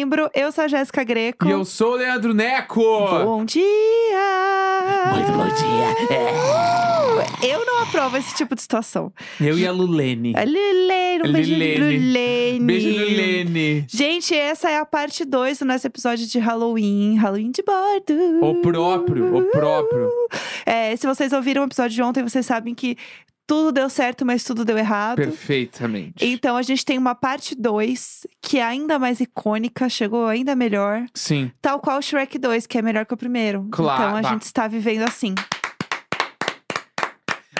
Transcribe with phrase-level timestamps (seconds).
[0.00, 0.30] novembro.
[0.34, 1.46] Eu sou a Jéssica Greco.
[1.46, 2.80] E eu sou o Leandro Neco.
[2.80, 3.60] Bom dia!
[5.12, 5.90] Muito bom dia.
[7.46, 9.12] Eu não aprovo esse tipo de situação.
[9.40, 10.32] Eu e a Lulene.
[10.36, 11.98] A Lilene, um beijo de Lilene.
[11.98, 12.66] Lulene.
[12.66, 13.84] Beijo, Lulene.
[13.88, 17.16] Gente, essa é a parte 2 do nosso episódio de Halloween.
[17.16, 18.44] Halloween de bordo.
[18.44, 20.10] O próprio, o próprio.
[20.64, 22.96] É, se vocês ouviram o episódio de ontem, vocês sabem que
[23.50, 25.16] tudo deu certo, mas tudo deu errado.
[25.16, 26.24] Perfeitamente.
[26.24, 31.04] Então a gente tem uma parte 2 que é ainda mais icônica, chegou ainda melhor.
[31.12, 31.50] Sim.
[31.60, 33.66] Tal qual o Shrek 2, que é melhor que o primeiro.
[33.72, 34.28] Claro, Então a bah.
[34.28, 35.34] gente está vivendo assim.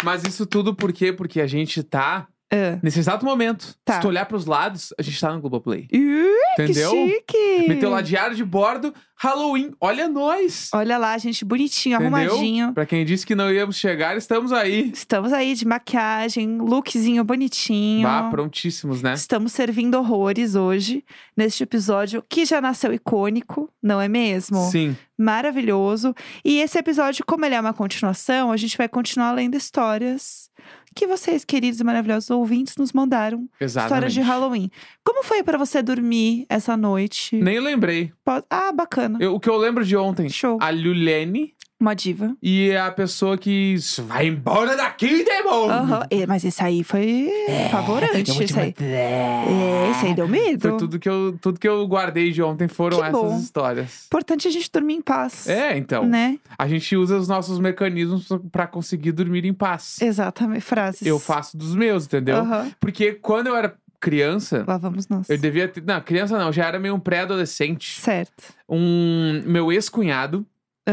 [0.05, 1.13] Mas isso tudo por quê?
[1.13, 2.79] Porque a gente tá Ah.
[2.83, 3.77] nesse exato momento.
[3.85, 3.95] Tá.
[3.95, 5.87] Se tu olhar pros lados, a gente tá no Globoplay.
[5.93, 6.91] Ih, Entendeu?
[6.91, 7.69] Que chique!
[7.69, 9.73] Meteu lá diário de bordo, Halloween.
[9.81, 10.69] Olha nós.
[10.75, 12.19] Olha lá, gente, bonitinho, Entendeu?
[12.19, 12.73] arrumadinho.
[12.73, 14.91] Pra quem disse que não íamos chegar, estamos aí.
[14.93, 18.09] Estamos aí de maquiagem, lookzinho bonitinho.
[18.09, 19.15] Vá, prontíssimos, né?
[19.15, 21.05] Estamos servindo horrores hoje,
[21.37, 24.69] neste episódio que já nasceu icônico, não é mesmo?
[24.71, 24.97] Sim.
[25.17, 26.15] Maravilhoso.
[26.45, 30.51] E esse episódio, como ele é uma continuação, a gente vai continuar lendo histórias
[30.95, 33.49] que vocês, queridos e maravilhosos ouvintes, nos mandaram.
[33.61, 33.89] Exatamente.
[33.93, 34.71] Histórias de Halloween.
[35.05, 37.37] Como foi pra você dormir essa noite?
[37.37, 38.13] Nem lembrei.
[38.51, 39.19] Ah, bacana.
[39.21, 40.59] Eu- o que eu lembro de ontem, Show.
[40.61, 42.37] a Lulene Uma diva.
[42.43, 45.71] e a pessoa que "S- vai embora daqui, demônio!
[45.73, 46.07] Aham.
[46.11, 47.29] É, Mas esse aí foi
[47.67, 48.43] apavorante.
[48.45, 48.75] Esse aí.
[48.81, 50.61] É, esse aí deu medo.
[50.61, 53.39] Foi tudo que, eu, tudo que eu guardei de ontem foram Que essas bom.
[53.39, 54.05] histórias.
[54.07, 55.49] Importante a gente dormir em paz.
[55.49, 56.05] É, então.
[56.07, 56.39] Né?
[56.59, 59.97] A gente usa os nossos mecanismos pra conseguir dormir em paz.
[60.03, 60.61] Exatamente.
[60.61, 61.07] Frases.
[61.07, 62.37] Eu faço dos meus, entendeu?
[62.37, 62.71] Aham.
[62.79, 65.29] Porque quando eu era criança, Lá vamos nós.
[65.31, 65.83] eu devia ter.
[65.83, 68.01] Não, criança não, já era meio um pré-adolescente.
[68.01, 68.45] Certo.
[68.69, 70.45] Um meu ex-cunhado,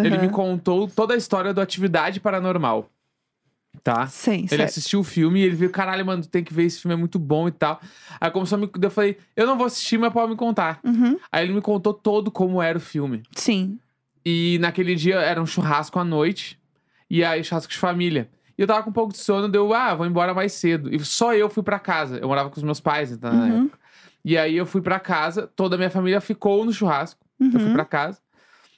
[0.03, 0.25] ele Aham.
[0.25, 2.89] me contou toda a história do Atividade Paranormal.
[3.83, 4.07] Tá?
[4.07, 4.63] Sim, Ele certo.
[4.69, 7.19] assistiu o filme e ele viu, caralho, mano, tem que ver, esse filme é muito
[7.19, 7.79] bom e tal.
[8.19, 8.69] Aí começou a me.
[8.81, 10.79] Eu falei, eu não vou assistir, mas pode me contar.
[10.83, 11.17] Uhum.
[11.31, 13.21] Aí ele me contou todo como era o filme.
[13.35, 13.79] Sim.
[14.25, 16.59] E naquele dia era um churrasco à noite.
[17.09, 18.29] E aí, churrasco de família.
[18.57, 20.93] E eu tava com um pouco de sono, deu, ah, vou embora mais cedo.
[20.93, 22.17] E só eu fui pra casa.
[22.17, 23.61] Eu morava com os meus pais, então, na Uhum.
[23.63, 23.79] época.
[24.25, 27.21] E aí eu fui pra casa, toda a minha família ficou no churrasco.
[27.39, 27.71] Eu fui Uhum.
[27.73, 28.19] pra casa.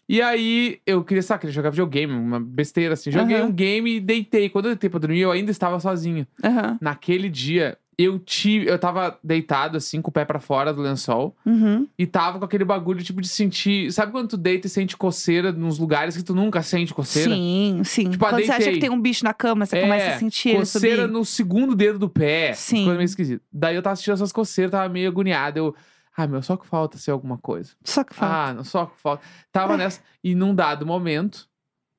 [0.09, 3.11] E aí eu queria, sabe, queria jogar videogame, uma besteira assim.
[3.11, 3.45] Joguei Aham.
[3.45, 4.49] um game e deitei.
[4.49, 6.25] Quando eu deitei pra dormir, eu ainda estava sozinho.
[6.43, 6.79] Aham.
[6.81, 8.65] Naquele dia, eu tive.
[8.67, 11.35] Eu tava deitado, assim, com o pé pra fora do lençol.
[11.45, 11.85] Uhum.
[11.95, 13.91] E tava com aquele bagulho, tipo, de sentir.
[13.93, 17.29] Sabe quando tu deita e sente coceira nos lugares que tu nunca sente coceira?
[17.29, 18.09] Sim, sim.
[18.09, 18.73] Tipo, ah, Quando você acha deitei.
[18.75, 21.75] que tem um bicho na cama, você É, começa a sentir ele coceira no segundo
[21.75, 22.53] dedo do pé.
[22.53, 22.77] Sim.
[22.77, 22.83] Sim.
[22.85, 23.43] Coisa meio esquisita.
[23.53, 25.59] Daí eu tava sentindo essas coceiras, tava meio agoniado.
[25.59, 25.75] Eu.
[26.21, 27.71] Ah, meu, só que falta ser alguma coisa.
[27.83, 28.49] Só que fala.
[28.49, 29.23] Ah, não, só que falta.
[29.51, 29.77] Tava É.
[29.77, 30.01] nessa.
[30.23, 31.47] E num dado momento,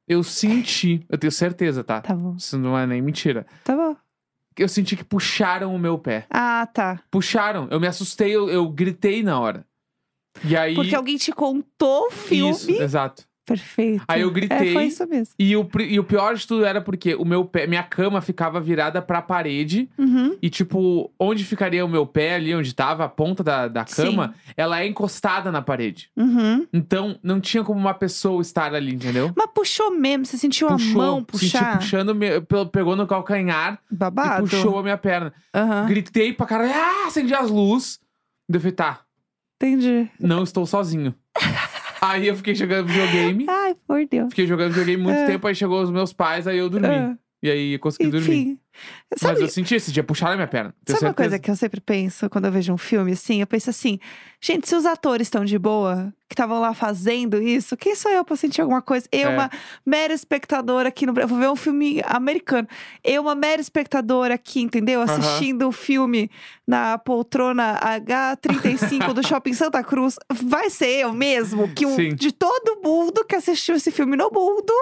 [0.07, 1.05] eu senti.
[1.09, 2.01] Eu tenho certeza, tá?
[2.01, 3.47] Tá bom, Isso não é nem mentira.
[3.65, 3.97] tá bom.
[4.59, 6.27] Eu senti que puxaram o meu pé.
[6.29, 7.01] Ah, tá.
[7.11, 7.67] Puxaram.
[7.71, 9.65] Eu me assustei, eu, eu gritei na hora.
[10.45, 10.75] E aí.
[10.75, 12.51] Porque alguém te contou o filme.
[12.53, 13.25] Isso, exato.
[13.51, 14.05] Perfeito.
[14.07, 14.73] Aí eu É, gritei.
[14.73, 15.35] foi isso mesmo.
[15.37, 18.61] E o, e o pior de tudo era porque o meu pé, minha cama ficava
[18.61, 19.91] virada pra parede.
[19.99, 20.37] Uhum.
[20.41, 24.35] E, tipo, onde ficaria o meu pé ali, onde tava a ponta da, da cama,
[24.57, 26.11] ela é encostada na parede.
[26.17, 26.65] Uhum.
[26.73, 29.33] Então, não tinha como uma pessoa estar ali, entendeu?
[29.37, 31.79] Mas puxou mesmo, você sentiu a mão Senti puxar?
[31.79, 34.47] puxando, me- pe- pegou no calcanhar Babado.
[34.47, 35.33] e puxou a minha perna.
[35.53, 35.87] Aham.
[35.87, 37.99] Gritei pra caralho, ah, acendi as luzes.
[38.49, 39.01] Daí Eu falei, tá,
[39.57, 40.09] Entendi.
[40.21, 41.13] não estou sozinho.
[42.01, 43.47] aí eu fiquei jogando videogame.
[43.49, 44.29] Ai, por Deus.
[44.31, 45.27] Fiquei jogando videogame muito É.
[45.27, 46.87] tempo, aí chegou os meus pais, aí eu dormi.
[46.89, 48.59] Ah, E aí eu consegui dormir.
[48.73, 49.11] Enfim.
[49.11, 50.71] Mas Sabe, eu senti esse dia, puxaram a minha perna.
[50.87, 51.15] Sabe uma certeza.
[51.15, 53.41] coisa que eu sempre penso quando eu vejo um filme assim?
[53.41, 53.99] Eu penso assim,
[54.41, 58.25] gente, se os atores estão de boa, que estavam lá fazendo isso, quem sou eu
[58.25, 59.09] pra sentir alguma coisa?
[59.11, 59.35] Eu, É.
[59.35, 59.51] uma
[59.85, 62.69] mera espectadora aqui no Brasil, vou ver um filme americano.
[63.03, 65.01] Eu, uma mera espectadora aqui, entendeu?
[65.03, 66.31] Assistindo o filme
[66.67, 70.17] na poltrona H35 do Shopping Santa Cruz.
[70.33, 72.15] Vai ser eu mesmo, que o, Sim.
[72.15, 74.73] de todo mundo que assistiu esse filme no mundo,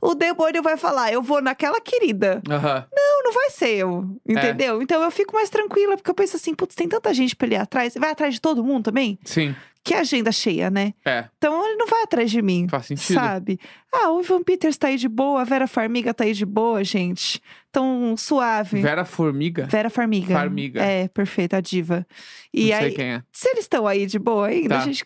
[0.00, 2.42] o demônio vai falar, eu vou naquela querida.
[2.50, 2.86] Aham.
[2.92, 4.32] Não, não vai ser eu, É.
[4.32, 4.80] entendeu?
[4.82, 7.54] Então eu fico mais tranquila, porque eu penso assim, putz, tem tanta gente pra ele
[7.56, 7.94] ir atrás.
[7.94, 9.18] Vai atrás de todo mundo também?
[9.24, 9.54] Sim,
[9.84, 10.92] Que agenda cheia, né?
[11.04, 11.24] é.
[11.38, 13.14] Então ele não vai atrás de mim, Faz sentido.
[13.14, 13.58] sabe?
[13.92, 16.82] Ah, o Ivan Peters tá aí de boa, a Vera Farmiga tá aí de boa,
[16.84, 17.40] gente.
[17.72, 18.80] Tão suave.
[18.82, 19.66] Vera Formiga?
[19.66, 20.34] Vera Farmiga.
[20.34, 20.82] Farmiga.
[20.82, 22.06] É, perfeita, a diva.
[22.52, 23.22] E não sei aí, quem é.
[23.32, 24.82] se eles estão aí de boa ainda, Tá.
[24.82, 25.04] a gente.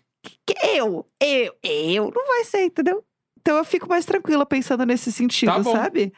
[0.64, 3.04] Eu, eu, eu, não vai ser, entendeu?
[3.42, 6.12] Então eu fico mais tranquila pensando nesse sentido, Tá sabe?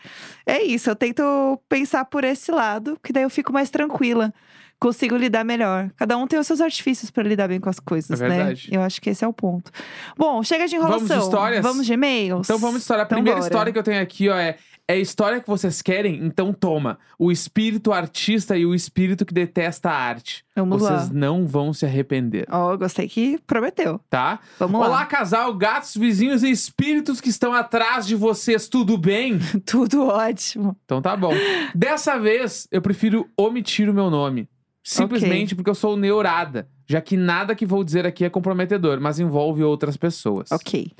[0.46, 4.32] É isso, eu tento pensar por esse lado, que daí eu fico mais tranquila.
[4.78, 5.90] Consigo lidar melhor.
[5.96, 8.54] Cada um tem os seus artifícios pra lidar bem com as coisas, É né?
[8.70, 9.70] Eu acho que esse é o ponto.
[10.18, 11.06] Bom, chega de enrolação.
[11.06, 11.62] Vamos de histórias?
[11.62, 12.46] Vamos de e-mails.
[12.46, 13.02] Então vamos de história.
[13.04, 13.48] A Então primeira bora.
[13.48, 16.16] história que eu tenho aqui, ó, é É a história que vocês querem?
[16.26, 16.98] Então toma.
[17.18, 20.44] O espírito artista e o espírito que detesta a arte.
[20.54, 21.14] Vamos vocês lá.
[21.14, 23.98] não vão se arrepender, Ó, gostei que prometeu.
[24.10, 24.40] tá?
[24.58, 25.06] Vamos Olá, lá.
[25.06, 29.38] casal, gatos, vizinhos e espíritos que estão atrás de vocês, tudo bem?
[29.64, 30.76] Tudo ótimo.
[30.84, 31.32] Então tá bom.
[31.74, 34.48] Dessa vez, eu prefiro omitir o meu nome.
[34.86, 39.18] Simplesmente porque eu sou neurada, já que nada que vou dizer aqui é comprometedor, mas
[39.18, 40.52] envolve outras pessoas.
[40.52, 40.92] Ok.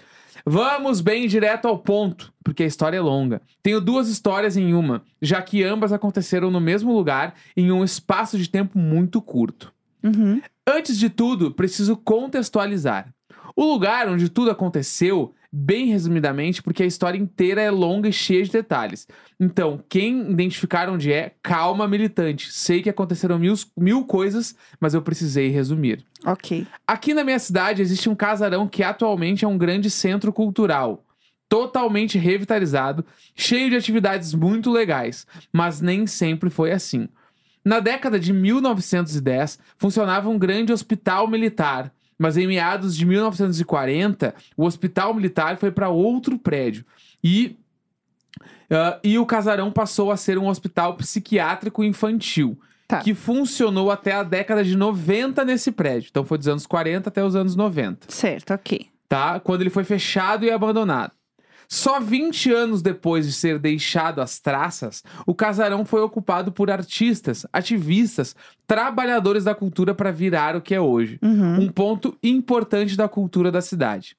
[0.47, 3.41] Vamos bem direto ao ponto, porque a história é longa.
[3.63, 8.37] Tenho duas histórias em uma, já que ambas aconteceram no mesmo lugar em um espaço
[8.37, 9.73] de tempo muito curto.
[10.03, 10.43] Uhum.
[10.67, 13.09] Antes de tudo, preciso contextualizar.
[13.57, 18.43] O lugar onde tudo aconteceu, bem resumidamente, porque a história inteira é longa e cheia
[18.43, 19.07] de detalhes.
[19.39, 22.53] Então, quem identificar onde é, calma, militante.
[22.53, 26.05] Sei que aconteceram mil, mil coisas, mas eu precisei resumir.
[26.27, 26.67] Ok.
[26.85, 31.05] Aqui na minha cidade existe um casarão que atualmente é um grande centro cultural.
[31.49, 33.05] Totalmente revitalizado,
[33.37, 37.09] cheio de atividades muito legais, mas nem sempre foi assim.
[37.65, 44.65] Na década de 1910, funcionava um grande hospital militar, mas em meados de 1940, o
[44.65, 46.85] hospital militar foi para outro prédio
[47.23, 47.57] e
[48.71, 52.99] ah, e o casarão passou a ser um hospital psiquiátrico infantil, Tá.
[52.99, 56.09] que funcionou até a década de 90 nesse prédio.
[56.11, 58.89] Então foi dos anos 40 até os anos 90, Certo, ok.
[59.09, 59.41] tá?
[59.41, 61.13] Quando ele foi fechado e abandonado.
[61.69, 67.47] Só 20 anos depois de ser deixado às traças, o casarão foi ocupado por artistas,
[67.53, 68.35] ativistas,
[68.67, 71.63] trabalhadores da cultura para virar o que é hoje Uhum.
[71.63, 74.17] um ponto importante da cultura da cidade.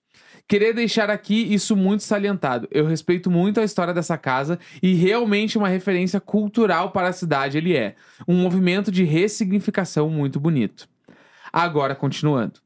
[0.47, 2.68] Queria deixar aqui isso muito salientado.
[2.69, 7.57] Eu respeito muito a história dessa casa e realmente uma referência cultural para a cidade
[7.57, 7.95] ele é.
[8.27, 10.88] Um movimento de ressignificação muito bonito.
[11.51, 12.59] Agora, continuando.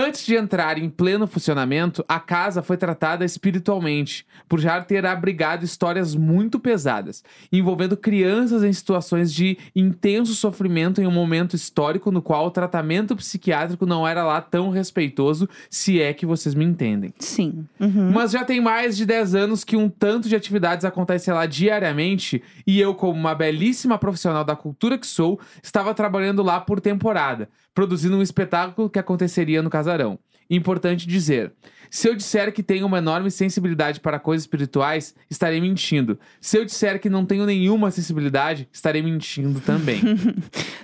[0.00, 5.64] Antes de entrar em pleno funcionamento, a casa foi tratada espiritualmente, por já ter abrigado
[5.64, 12.22] histórias muito pesadas, envolvendo crianças em situações de intenso sofrimento em um momento histórico no
[12.22, 17.12] qual o tratamento psiquiátrico não era lá tão respeitoso, se é que vocês me entendem.
[17.18, 17.66] Sim.
[17.80, 18.12] Uhum.
[18.12, 22.40] Mas já tem mais de 10 anos que um tanto de atividades acontecem lá diariamente
[22.64, 27.48] e eu, como uma belíssima profissional da cultura que sou, estava trabalhando lá por temporada,
[27.78, 30.18] produzindo um espetáculo que aconteceria no casarão.
[30.50, 31.52] Importante dizer:
[31.88, 36.18] se eu disser que tenho uma enorme sensibilidade para coisas espirituais, estarei mentindo.
[36.40, 40.00] Se eu disser que não tenho nenhuma sensibilidade, estarei mentindo também.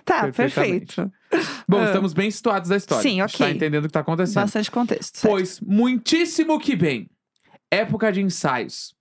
[0.04, 1.10] Tá, perfeito.
[1.66, 1.86] Bom, Ah.
[1.86, 3.02] estamos bem situados da história.
[3.02, 3.50] Sim, Tá ok.
[3.50, 4.42] entendendo o que tá acontecendo.
[4.42, 5.16] Bastante contexto.
[5.18, 5.32] certo.
[5.32, 7.08] Pois, muitíssimo que bem.
[7.70, 8.94] Época de ensaios.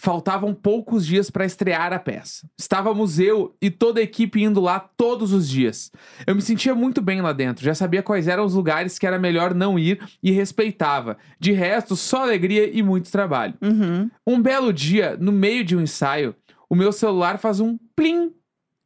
[0.00, 2.48] Faltavam poucos dias para estrear a peça.
[2.56, 5.90] Estávamos eu e toda a equipe indo lá todos os dias.
[6.24, 9.18] Eu me sentia muito bem lá dentro, já sabia quais eram os lugares que era
[9.18, 11.18] melhor não ir e respeitava.
[11.40, 13.54] De resto, só alegria e muito trabalho.
[13.60, 14.08] Uhum.
[14.24, 16.32] Um belo dia, no meio de um ensaio,
[16.70, 18.32] o meu celular faz um plim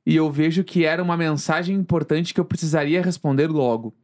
[0.06, 3.94] e eu vejo que era uma mensagem importante que eu precisaria responder logo.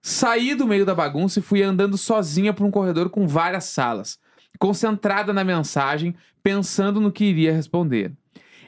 [0.00, 4.16] Saí do meio da bagunça e fui andando sozinha por um corredor com várias salas,
[4.60, 6.14] concentrada na mensagem,
[6.46, 8.12] pensando no que iria responder.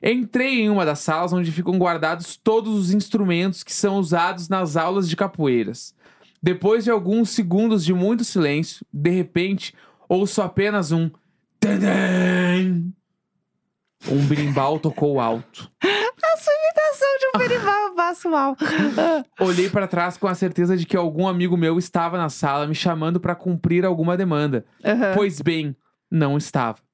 [0.02, 4.76] Entrei em uma das salas onde ficam guardados todos os instrumentos que são usados nas
[4.76, 5.94] aulas de capoeiras.
[6.42, 9.72] Depois de alguns segundos de muito silêncio, de repente,
[10.08, 11.08] ouço apenas um
[11.60, 12.82] Tadã!
[14.10, 15.70] Um berimbau tocou alto.
[15.80, 18.56] A sua imitação de um berimbau passo mal.
[19.38, 22.74] Olhei para trás com a certeza de que algum amigo meu estava na sala me
[22.74, 24.66] chamando para cumprir alguma demanda.
[24.84, 25.12] Aham.
[25.14, 25.76] Pois bem,
[26.10, 26.87] não estava.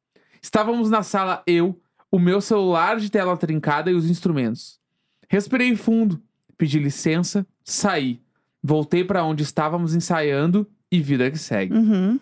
[0.44, 4.78] Estávamos na sala eu, o meu celular de tela trincada e os instrumentos.
[5.26, 6.22] Respirei fundo,
[6.58, 8.20] pedi licença, saí.
[8.62, 11.72] Voltei para onde estávamos ensaiando e vida que segue.
[11.72, 12.20] Uhum.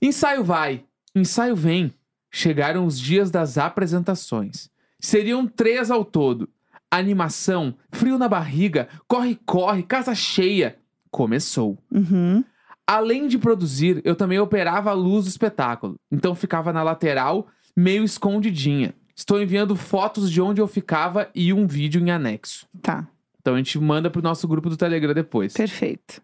[0.00, 0.84] Ensaio vai,
[1.16, 1.92] ensaio vem.
[2.30, 4.70] Chegaram os dias das apresentações.
[5.00, 6.48] Seriam três ao todo.
[6.88, 10.78] Animação, frio na barriga, corre-corre, casa cheia.
[11.10, 11.76] Começou.
[11.90, 12.44] Uhum.
[12.86, 15.96] Além de produzir, eu também operava a luz do espetáculo.
[16.10, 18.94] Então ficava na lateral, meio escondidinha.
[19.14, 22.66] Estou enviando fotos de onde eu ficava e um vídeo em anexo.
[22.82, 23.08] Tá,
[23.40, 25.52] Então a gente manda pro nosso grupo do Telegram depois.
[25.54, 26.22] perfeito.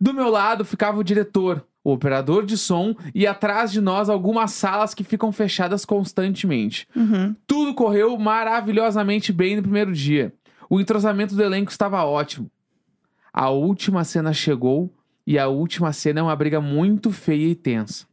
[0.00, 4.50] Do meu lado ficava o diretor, o operador de som e atrás de nós algumas
[4.52, 6.86] salas que ficam fechadas constantemente.
[6.94, 7.34] Uhum.
[7.46, 10.32] Tudo correu maravilhosamente bem no primeiro dia.
[10.68, 12.50] O entrosamento do elenco estava ótimo.
[13.32, 14.92] A última cena chegou
[15.26, 18.06] e a última cena é uma briga muito feia e tensa.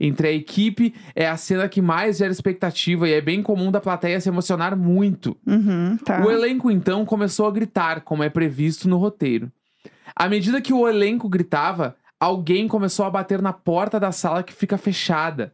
[0.00, 3.80] Entre a equipe é a cena que mais gera expectativa e é bem comum da
[3.80, 5.36] plateia se emocionar muito.
[5.46, 5.98] Uhum.
[5.98, 6.24] Tá.
[6.24, 9.52] O elenco então começou a gritar, como é previsto no roteiro.
[10.16, 14.54] À medida que o elenco gritava, alguém começou a bater na porta da sala que
[14.54, 15.52] fica fechada.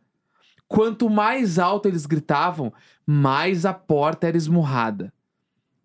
[0.68, 2.72] Quanto mais alto eles gritavam,
[3.04, 5.12] mais a porta era esmurrada.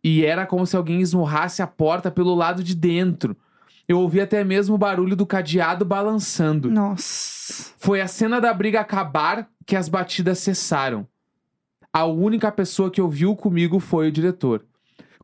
[0.03, 3.35] E era como se alguém esmurrasse a porta pelo lado de dentro.
[3.87, 6.71] Eu ouvi até mesmo o barulho do cadeado balançando.
[6.71, 7.71] Nossa.
[7.77, 11.07] Foi a cena da briga acabar que as batidas cessaram.
[11.93, 14.65] A única pessoa que ouviu comigo foi o diretor.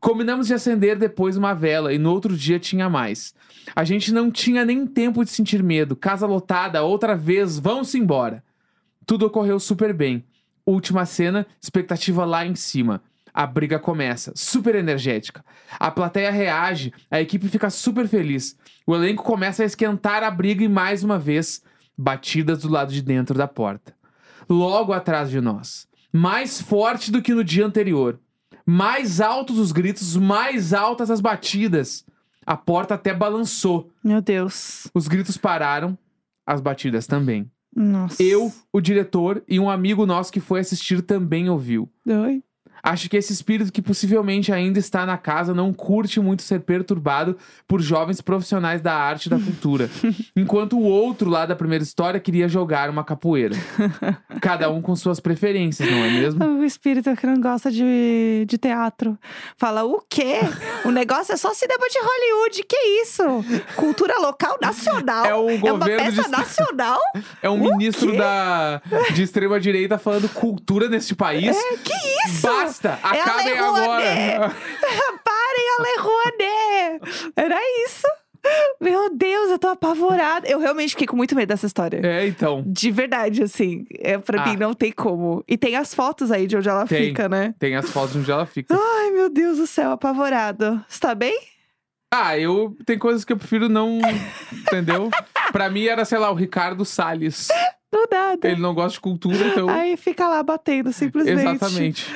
[0.00, 3.34] Combinamos de acender depois uma vela e no outro dia tinha mais.
[3.74, 5.94] A gente não tinha nem tempo de sentir medo.
[5.94, 8.42] Casa lotada, outra vez, vamos embora.
[9.06, 10.24] Tudo ocorreu super bem.
[10.66, 13.02] Última cena, expectativa lá em cima.
[13.34, 15.44] A briga começa, super energética.
[15.80, 18.56] A plateia reage, a equipe fica super feliz.
[18.86, 21.62] O elenco começa a esquentar a briga e mais uma vez,
[21.96, 23.94] batidas do lado de dentro da porta.
[24.48, 28.20] Logo atrás de nós, mais forte do que no dia anterior.
[28.66, 32.04] Mais altos os gritos, mais altas as batidas.
[32.44, 33.90] A porta até balançou.
[34.04, 34.88] Meu Deus.
[34.94, 35.96] Os gritos pararam,
[36.46, 37.50] as batidas também.
[37.74, 38.22] Nossa.
[38.22, 41.90] Eu, o diretor e um amigo nosso que foi assistir também ouviu.
[42.06, 42.42] Oi.
[42.82, 47.36] Acho que esse espírito que possivelmente ainda está na casa não curte muito ser perturbado
[47.68, 49.88] por jovens profissionais da arte e da cultura.
[50.36, 53.54] enquanto o outro lá da primeira história queria jogar uma capoeira.
[54.40, 56.44] Cada um com suas preferências, não é mesmo?
[56.44, 59.16] O espírito que não gosta de, de teatro.
[59.56, 60.40] Fala, o quê?
[60.84, 62.64] O negócio é só cinema de Hollywood.
[62.68, 63.22] Que isso?
[63.76, 65.24] Cultura local nacional?
[65.24, 66.98] É o É uma peça de- nacional?
[67.40, 68.16] É um O ministro quê?
[68.18, 68.82] da
[69.14, 71.56] de extrema direita falando cultura neste país.
[71.56, 71.92] É, que
[72.28, 72.42] isso?
[72.42, 74.50] Basta, É a acabem agora.
[75.24, 77.32] Parem a Lei Rouanet.
[77.36, 78.06] Era isso?
[78.80, 80.48] Meu Deus, eu tô apavorada.
[80.48, 82.00] Eu realmente fiquei com muito medo dessa história.
[82.04, 82.64] É, então.
[82.66, 83.84] De verdade, assim.
[84.00, 84.46] É, pra Ah.
[84.48, 85.44] mim não tem como.
[85.46, 87.08] E tem as fotos aí de onde ela Tem.
[87.08, 87.54] fica, né?
[87.58, 88.74] Tem as fotos onde ela fica.
[88.76, 90.84] Ai, meu Deus do céu, apavorado.
[90.88, 91.38] Você tá bem?
[92.12, 92.76] Ah, eu.
[92.84, 94.00] Tem coisas que eu prefiro não.
[94.52, 95.08] Entendeu?
[95.52, 97.48] Pra mim era, sei lá, o Ricardo Salles.
[97.92, 98.48] Não nada.
[98.48, 99.68] Ele não gosta de cultura, então.
[99.68, 101.40] Aí fica lá batendo, simplesmente.
[101.40, 102.14] Exatamente.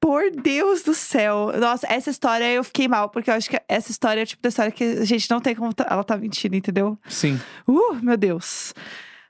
[0.00, 1.52] Por Deus do céu.
[1.58, 4.42] Nossa, essa história eu fiquei mal, porque eu acho que essa história é o tipo
[4.42, 5.74] da história que a gente não tem como.
[5.74, 6.98] tá- Ela tá mentindo, entendeu?
[7.06, 7.38] Sim.
[7.68, 8.72] Uh, meu Deus.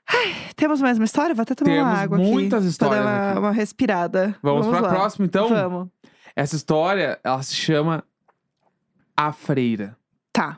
[0.07, 1.35] Ai, temos mais uma história?
[1.35, 2.69] Vou até tomar uma Temos água muitas aqui.
[2.71, 4.35] histórias Pra dar uma, uma respirada.
[4.41, 4.89] Vamos, pra lá.
[4.89, 5.49] próxima, então?
[5.49, 5.89] Vamos.
[6.35, 8.03] Essa história, ela se chama
[9.15, 9.97] A Freira.
[10.33, 10.57] Tá.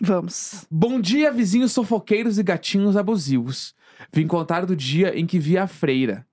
[0.00, 0.66] Vamos.
[0.70, 3.74] Bom dia, vizinhos sofoqueiros e gatinhos abusivos.
[4.12, 6.26] Vim contar do dia em que vi a freira.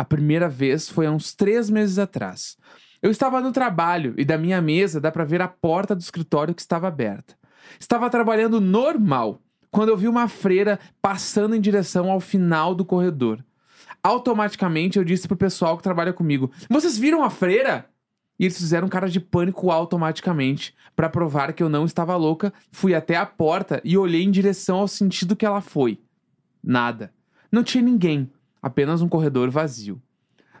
[0.00, 2.56] A primeira vez foi há uns três meses atrás.
[3.02, 6.54] Eu estava no trabalho e da minha mesa dá pra ver a porta do escritório
[6.54, 7.36] que estava aberta.
[7.78, 13.44] Estava trabalhando normal quando eu vi uma freira passando em direção ao final do corredor.
[14.02, 17.84] Automaticamente eu disse pro pessoal que trabalha comigo: Vocês viram a freira?
[18.38, 20.74] E eles fizeram cara de pânico automaticamente.
[20.96, 24.78] Pra provar que eu não estava louca, fui até a porta e olhei em direção
[24.78, 26.00] ao sentido que ela foi.
[26.64, 27.12] Nada.
[27.52, 28.30] Não tinha ninguém,
[28.62, 30.00] apenas um corredor vazio.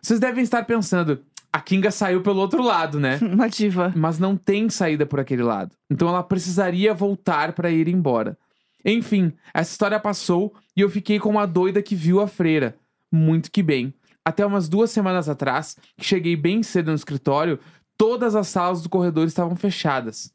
[0.00, 1.20] Vocês devem estar pensando,
[1.52, 3.18] a Kinga saiu pelo outro lado, né?
[3.22, 3.92] Uma diva.
[3.96, 5.74] Mas não tem saída por aquele lado.
[5.90, 8.38] Então ela precisaria voltar para ir embora.
[8.84, 12.76] Enfim, essa história passou e eu fiquei com uma doida que viu a freira.
[13.10, 13.92] Muito que bem.
[14.24, 17.58] Até umas duas semanas atrás, que cheguei bem cedo no escritório,
[17.96, 20.32] todas as salas do corredor estavam fechadas.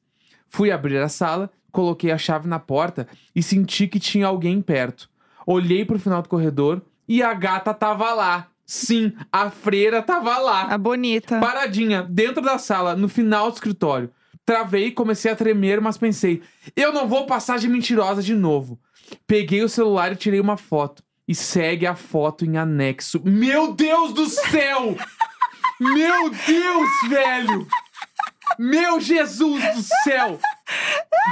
[0.47, 5.09] Fui abrir a sala, coloquei a chave na porta e senti que tinha alguém perto.
[5.45, 8.47] Olhei pro final do corredor e a gata tava lá.
[8.65, 11.39] Sim, a freira tava lá A bonita.
[11.39, 14.09] paradinha, dentro da sala, no final do escritório.
[14.43, 16.41] Travei, comecei a tremer, mas pensei,
[16.75, 18.79] eu não vou passar de mentirosa de novo.
[19.27, 21.03] Peguei o celular e tirei uma foto.
[21.27, 23.19] E segue a foto em anexo.
[23.23, 24.95] Meu Deus do céu!
[25.79, 27.67] Meu Deus, velho!
[28.59, 30.39] Meu Jesus do céu!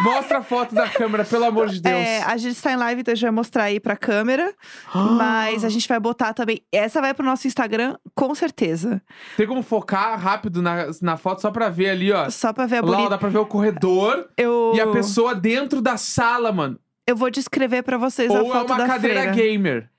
[0.04, 1.96] Mostra a foto da câmera, pelo amor de Deus.
[1.96, 4.54] É, a gente está em live, então a gente vai mostrar aí pra câmera.
[4.94, 6.62] Mas a gente vai botar também.
[6.72, 9.02] Essa vai pro nosso Instagram, com certeza.
[9.38, 12.30] Tem como focar rápido na, na foto só pra ver ali, ó.
[12.30, 13.10] Só pra ver a Lá, ó, bonita.
[13.12, 16.80] dá pra ver o corredor Eu, e a pessoa dentro da sala, mano.
[17.08, 19.32] eu vou descrever pra vocês a Ou é uma da cadeira freira.
[19.32, 19.90] gamer.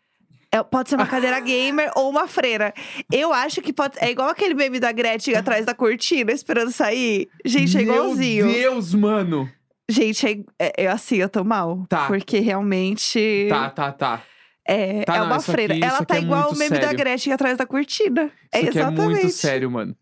[0.54, 2.72] É, pode ser uma cadeira gamer ou uma freira.
[3.12, 3.96] Eu acho que pode.
[3.98, 7.28] É igual aquele meme da Gretchen atrás da cortina, esperando sair.
[7.44, 8.46] Gente, é igualzinho.
[8.46, 9.50] Meu Deus, mano.
[9.90, 11.84] Gente, é, é- é assim, eu tô mal.
[11.88, 12.06] Tá.
[12.06, 13.46] Porque realmente.
[13.48, 14.22] Tá, tá, tá.
[14.66, 15.74] É, Tá, é não, uma freira.
[15.74, 16.98] aqui- Ela isso tá é igual o meme da sério.
[16.98, 18.30] Gretchen atrás da cortina.
[18.52, 19.02] é Isso aqui exatamente.
[19.02, 19.94] é muito sério, mano.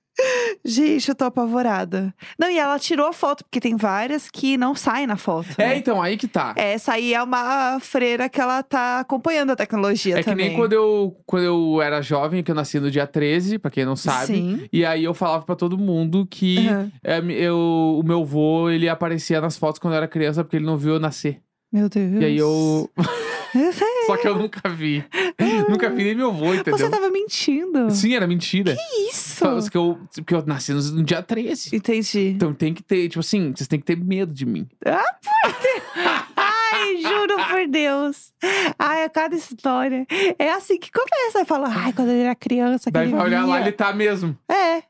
[0.65, 2.15] Gente, eu tô apavorada.
[2.39, 5.49] Não, e ela tirou a foto, porque tem várias que não saem na foto.
[5.59, 5.77] É, né?
[5.77, 6.55] então, aí que tá.
[6.57, 10.49] Essa aí é uma freira que ela tá acompanhando a tecnologia É que também.
[10.51, 13.85] nem quando eu, quando eu era jovem, que eu nasci no dia 13, pra quem
[13.85, 14.27] não sabe.
[14.27, 14.69] Sim.
[14.73, 16.69] E aí eu falava pra todo mundo que
[17.03, 20.67] é, eu, o meu vô, ele aparecia nas fotos quando eu era criança, porque ele
[20.67, 21.41] não viu eu nascer.
[21.73, 22.21] Meu Deus.
[22.21, 22.89] E aí eu.
[23.55, 23.89] Eu sei.
[24.07, 25.05] Só que eu nunca vi.
[25.69, 26.79] Nunca vi nem meu avô, entendeu?
[26.79, 27.91] Você tava mentindo.
[27.91, 28.77] Sim, era mentira.
[29.11, 29.37] Isso.
[29.37, 31.75] Fala, que eu, porque eu nasci no, dia 13.
[31.75, 32.29] Entendi.
[32.37, 34.69] Então tem que ter, tipo assim, vocês têm que ter medo de mim.
[36.37, 38.33] Ai, juro por Deus.
[38.79, 40.07] Ai, a cada história.
[40.39, 41.39] É assim que começa.
[41.41, 44.37] Aí fala, ai, quando ele era criança, que Daí vai olhar lá, ele tá mesmo.
[44.51, 44.83] É.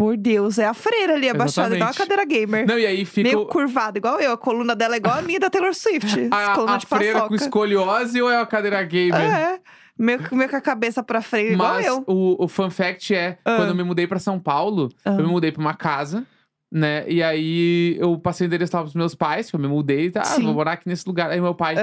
[0.00, 2.66] Uma Deus, é a freira ali, abaixada, igual a cadeira gamer.
[2.66, 4.32] Não, e aí fica Meio o- curvada, igual eu.
[4.32, 6.18] A coluna dela é igual a minha da Taylor Swift.
[6.32, 7.28] a, coluna a de freira paçoca.
[7.28, 9.20] com escoliose ou é a cadeira gamer?
[9.20, 9.60] É.
[9.98, 12.04] Meio, meio com a cabeça pra freira, igual Mas eu.
[12.06, 13.56] o, o fun fact é, Ah.
[13.56, 15.10] quando eu me mudei pra São Paulo, Ah.
[15.10, 16.26] eu me mudei pra uma casa,
[16.72, 17.08] né?
[17.08, 20.24] E aí eu passei o endereço lá pros meus pais, que eu me mudei, tá?
[20.24, 20.42] Sim.
[20.42, 21.30] Vou morar aqui nesse lugar.
[21.30, 21.76] Aí meu pai,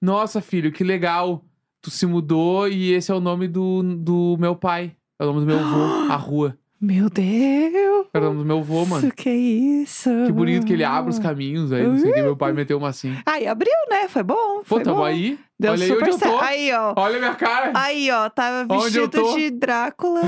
[0.00, 1.44] nossa, filho, que legal.
[1.82, 4.92] Tu se mudou e esse é o nome do, do meu pai.
[5.20, 6.56] É o nome do meu avô, a rua.
[6.80, 8.06] Meu Deus.
[8.14, 9.10] O nome do meu avô, mano.
[9.10, 10.10] Que isso?
[10.26, 12.22] Que bonito que ele abre os caminhos aí, não sei o que.
[12.22, 13.16] Meu pai meteu uma assim.
[13.26, 14.08] Aí abriu, né?
[14.08, 14.58] Foi bom.
[14.58, 15.04] Pô, foi tamo bom.
[15.04, 15.38] aí.
[15.58, 16.24] Deu Olha aí super onde eu tô.
[16.24, 16.44] certo.
[16.44, 16.94] Aí, ó.
[16.96, 17.72] Olha a minha cara.
[17.74, 18.28] Aí, ó.
[18.30, 20.22] Tava eu vestido de Drácula.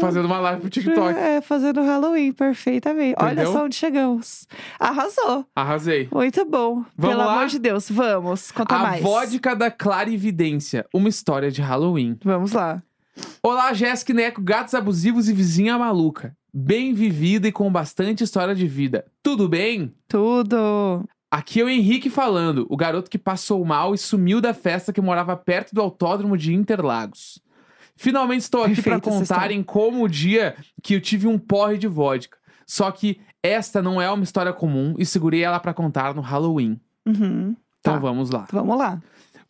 [0.00, 1.18] Fazendo uma live pro TikTok.
[1.18, 3.14] É, fazendo Halloween, perfeitamente.
[3.20, 3.52] Olha Entendeu?
[3.52, 4.46] só onde chegamos.
[4.80, 5.44] Arrasou.
[5.54, 6.08] Arrasei.
[6.10, 6.84] Muito bom.
[6.96, 7.34] Vamos Pelo lá?
[7.34, 8.50] amor de Deus, vamos.
[8.52, 9.02] Conta a mais.
[9.02, 10.86] vodka da clarividência.
[10.94, 12.16] Uma história de Halloween.
[12.24, 12.82] Vamos lá.
[13.42, 16.36] Olá, Jéssica e Neco, gatos abusivos e vizinha maluca.
[16.52, 19.04] Bem vivida e com bastante história de vida.
[19.22, 19.92] Tudo bem?
[20.08, 21.04] Tudo.
[21.30, 25.00] Aqui é o Henrique falando, o garoto que passou mal e sumiu da festa que
[25.00, 27.40] morava perto do autódromo de Interlagos.
[27.96, 29.54] Finalmente estou aqui para Perfeita essa contar história.
[29.54, 32.36] em como o dia que eu tive um porre de vodka.
[32.66, 36.78] Só que esta não é uma história comum e segurei ela para contar no Halloween.
[37.06, 37.56] Uhum.
[37.80, 37.98] Então Tá.
[37.98, 38.46] vamos lá.
[38.52, 39.00] Vamos lá.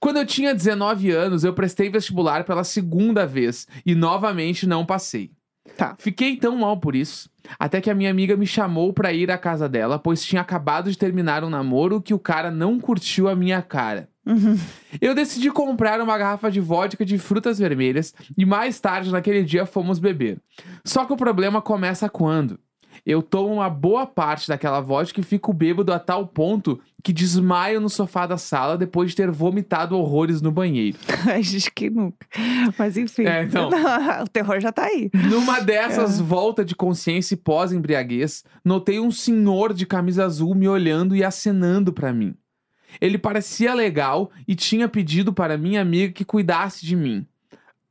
[0.03, 5.31] Quando eu tinha 19 anos, eu prestei vestibular pela segunda vez e novamente não passei.
[5.77, 5.95] Tá.
[5.97, 9.39] Fiquei tão mal por isso, até que a minha amiga me chamou pra ir à
[9.39, 13.37] casa dela, pois tinha acabado de terminar um namoro que o cara não curtiu a
[13.37, 14.09] minha cara.
[14.27, 14.59] Uhum.
[15.01, 19.67] Eu decidi comprar uma garrafa de vodka de frutas vermelhas e mais tarde naquele dia
[19.67, 20.41] fomos beber.
[20.85, 22.59] Só que o problema começa quando
[23.05, 27.81] eu tomo uma boa parte daquela vodka e fico bêbado a tal ponto que desmaio
[27.81, 30.97] no sofá da sala depois de ter vomitado horrores no banheiro.
[31.27, 32.25] Ai, gente, que nunca.
[32.79, 33.25] Mas enfim.
[33.25, 33.71] É, então.
[34.23, 35.11] o terror já tá aí.
[35.29, 36.23] Numa dessas É.
[36.23, 41.93] volta de consciência e pós-embriaguez, notei um senhor de camisa azul me olhando e acenando
[41.93, 42.35] pra mim.
[43.01, 47.27] Ele parecia legal e tinha pedido para minha amiga que cuidasse de mim.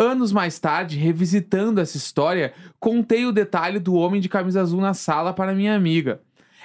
[0.01, 4.95] Anos mais tarde, revisitando essa história, contei o detalhe do homem de camisa azul na
[4.95, 6.19] sala para minha amiga.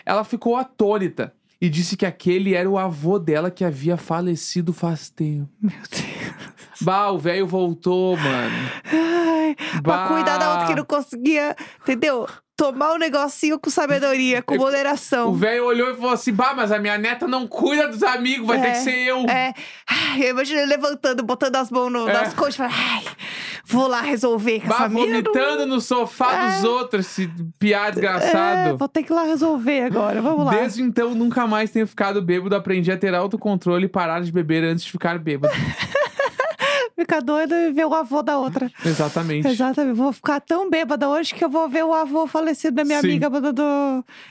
[0.06, 5.10] Ela ficou atônita e disse que aquele era o avô dela que havia falecido faz
[5.10, 5.50] tempo.
[5.60, 6.80] Meu Deus.
[6.80, 8.54] Bah, o velho voltou, mano.
[8.86, 10.08] Ai, pra Bah.
[10.08, 12.26] cuidar da outra que não conseguia, entendeu?
[12.56, 15.28] Tomar um negocinho com sabedoria, com É, moderação.
[15.28, 18.46] O velho olhou e falou assim: Bah, mas a minha neta não cuida dos amigos,
[18.46, 19.18] vai ter É, que ser eu.
[19.28, 19.52] É,
[19.86, 22.12] ai, eu imagino ele levantando, botando as mãos no- É.
[22.14, 23.04] nas coxas, falando, ai,
[23.66, 25.00] vou lá resolver com Bah, mina.
[25.22, 28.78] não- vomitando no sofá dos outros, esse piá É, desgraçado.
[28.78, 30.52] vou ter que ir lá resolver agora, vamos lá.
[30.52, 32.56] Desde então, nunca mais tenho ficado bêbado.
[32.56, 35.52] Aprendi a ter autocontrole e parar de beber antes de ficar bêbado.
[36.98, 38.72] Ficar doido e ver o avô da outra.
[38.84, 39.46] Exatamente.
[39.46, 39.94] Exatamente.
[39.96, 43.08] Vou ficar tão bêbada hoje que eu vou ver o avô falecido da minha Sim.
[43.08, 43.62] amiga mandando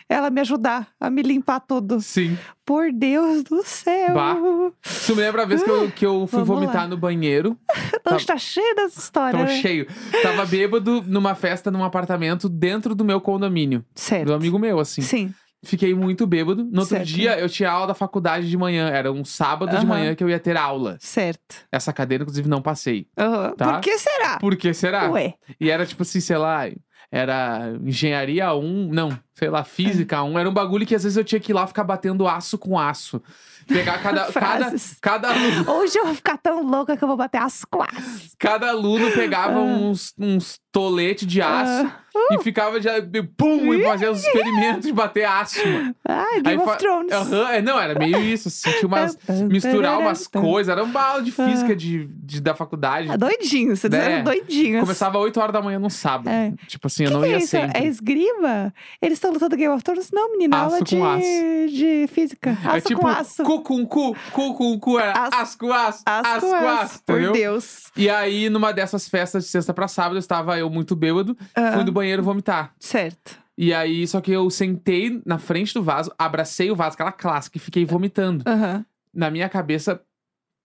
[0.09, 2.01] ela me ajudar a me limpar tudo.
[2.01, 2.35] Sim.
[2.65, 4.15] Por Deus do céu.
[4.15, 4.35] Bah.
[4.83, 6.87] Isso me lembra a vez que eu, que eu fui Vamos vomitar lá.
[6.87, 7.55] no banheiro.
[8.11, 9.61] Hoje tá cheio dessa história, Tava né?
[9.61, 9.85] cheio.
[10.23, 13.85] Tava bêbado numa festa num apartamento dentro do meu condomínio.
[13.93, 14.25] Certo.
[14.25, 15.03] Do amigo meu, assim.
[15.03, 15.31] Sim.
[15.65, 16.63] Fiquei muito bêbado.
[16.63, 17.05] No outro Certo.
[17.07, 18.87] dia, eu tinha aula da faculdade de manhã.
[18.89, 19.85] Era um sábado de Aham.
[19.85, 20.97] manhã que eu ia ter aula.
[20.99, 21.55] Certo.
[21.71, 23.07] Essa cadeira, inclusive, não passei.
[23.17, 23.53] Aham.
[23.57, 23.73] Tá.
[23.73, 24.37] Por que será?
[24.39, 25.09] Por que será?
[25.11, 25.33] Ué.
[25.59, 26.69] E era tipo assim, sei lá,
[27.11, 30.39] era engenharia 1, não, sei lá, física 1.
[30.39, 32.77] Era um bagulho que às vezes eu tinha que ir lá ficar batendo aço com
[32.77, 33.21] aço.
[33.67, 37.41] Pegar cada, cada, cada, aluno, Hoje eu vou ficar tão louca que eu vou bater
[37.41, 37.95] as quatro.
[38.37, 39.61] cada aluno pegava Ah.
[39.61, 42.33] uns, uns toletes de aço Ah.
[42.35, 42.91] e ficava já,
[43.37, 45.95] pum, e fazia os experimentos de bater aço, mano.
[46.07, 47.11] Ai, Game fa- of Thrones.
[47.13, 49.17] Aham, é, não, era meio isso, assim, tinha umas,
[49.49, 53.09] misturar umas coisas, era uma aula de física de, de- da faculdade.
[53.11, 54.19] Ah, doidinho, você É.
[54.19, 54.21] é.
[54.23, 54.79] doidinho.
[54.81, 56.29] Começava 8 horas da manhã no sábado.
[56.29, 56.53] É.
[56.67, 57.47] Tipo assim, eu que não que ia é isso?
[57.47, 57.81] sempre.
[57.81, 58.73] É esgrima?
[59.01, 60.09] Eles estão lutando Game of Thrones?
[60.11, 61.73] Não, menina, Aço aula de, aço.
[61.73, 62.51] de física.
[62.65, 63.43] Aço é tipo com aço.
[63.43, 67.03] cu com cu, cu com cu, era Aço- com aço, Aço com aço.
[67.05, 67.31] Por?
[67.33, 67.85] Deus.
[67.97, 71.83] E aí, numa dessas festas de sexta pra sábado, estava eu muito bêbado, Ah, fui
[71.83, 72.73] no banheiro vomitar.
[72.79, 73.37] Certo.
[73.57, 77.57] E aí, só que eu sentei na frente do vaso, abracei o vaso, aquela clássica,
[77.57, 78.43] e fiquei vomitando.
[78.45, 78.85] Aham.
[79.13, 80.01] Na minha cabeça,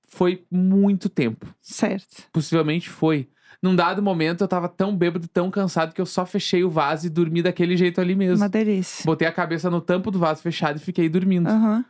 [0.09, 1.47] foi muito tempo.
[1.61, 2.25] Certo.
[2.33, 3.29] Possivelmente foi.
[3.63, 7.07] Num dado momento, eu tava tão bêbado, tão cansado, que eu só fechei o vaso
[7.07, 8.39] e dormi daquele jeito ali mesmo.
[8.43, 9.05] Uma delícia.
[9.05, 11.49] Botei a cabeça no tampo do vaso fechado e fiquei dormindo.
[11.49, 11.85] Aham.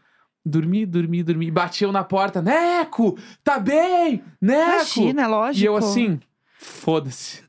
[0.45, 1.51] Dormi, dormi, dormi.
[1.51, 2.43] Batiam na porta.
[2.43, 4.23] Neco, tá bem?
[4.41, 4.73] Neco.
[5.01, 5.63] Imagina, lógico.
[5.63, 6.19] E eu assim,
[6.59, 7.43] foda-se.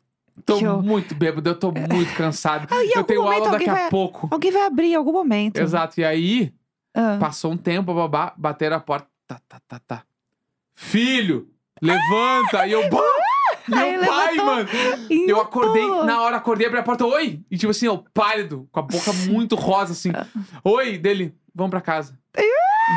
[0.46, 2.68] Tô eu- muito bêbado, eu tô muito cansado.
[2.72, 4.28] Ah, eu tenho aula daqui alguém a vai- pouco.
[4.32, 5.58] Alguém vai abrir em algum momento.
[5.58, 6.00] Exato.
[6.00, 6.54] E aí,
[6.94, 7.18] Ah.
[7.20, 9.08] passou um tempo, babá, bateram a porta.
[9.28, 10.04] Tá, tá, tá, tá.
[10.74, 11.48] Filho,
[11.82, 12.66] levanta.
[12.68, 13.02] E eu, bah,
[13.74, 14.46] Aí meu pai, levantou.
[14.46, 14.70] mano.
[15.28, 17.42] Eu acordei, na hora acordei, abri a porta, oi!
[17.50, 20.12] E tipo assim, ó, pálido, com a boca muito rosa, assim.
[20.64, 22.18] Oi, dele, vamos pra casa.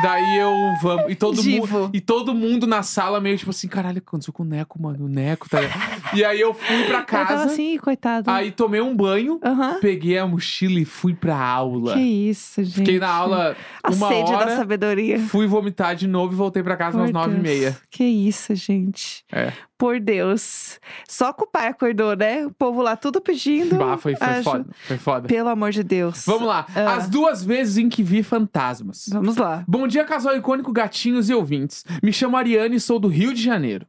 [0.03, 1.09] Daí eu, vamos.
[1.09, 4.45] E todo, mundo, e todo mundo na sala meio tipo assim, caralho, aconteceu com o
[4.45, 5.05] Neco, mano?
[5.05, 5.79] O Neco, tá ligado?
[6.15, 8.29] E aí eu fui pra Eu tava casa, assim, coitado.
[8.31, 9.79] aí tomei um banho, Aham.
[9.81, 11.93] peguei a mochila e fui pra aula.
[11.93, 12.75] Que isso, gente.
[12.75, 15.19] Fiquei na aula A uma sede da hora, sabedoria.
[15.19, 17.77] fui vomitar de novo e voltei pra casa umas Por nove e meia.
[17.89, 19.23] Que isso, gente.
[19.31, 19.51] É.
[19.77, 20.79] Por Deus.
[21.07, 22.45] Só que o pai acordou, né?
[22.45, 23.75] O povo lá tudo pedindo.
[23.75, 25.27] Bah, foi, foi acho- foda, foi foda.
[25.27, 26.23] Pelo amor de Deus.
[26.25, 26.93] Vamos lá, Ah.
[26.95, 29.09] as duas vezes em que vi fantasmas.
[29.11, 29.65] Vamos lá.
[29.67, 31.83] Bom dia, casal icônico, gatinhos e ouvintes.
[32.01, 33.85] Me chamo Ariane e sou do Rio de Janeiro.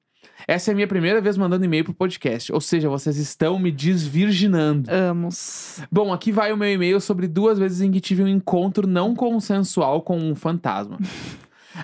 [0.48, 3.72] Essa é a minha primeira vez mandando e-mail pro podcast, ou seja, vocês estão me
[3.72, 4.88] desvirginando.
[4.92, 5.82] Amos.
[5.90, 9.14] Bom, aqui vai o meu e-mail sobre duas vezes em que tive um encontro não
[9.14, 10.98] consensual com um fantasma.